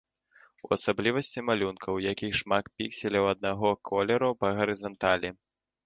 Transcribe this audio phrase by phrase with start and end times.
[0.67, 5.29] У асаблівасці малюнка, у якіх шмат пікселяў аднаго колеру па гарызанталі.